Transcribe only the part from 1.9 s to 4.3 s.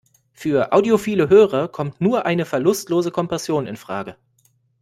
nur eine verlustlose Kompression infrage.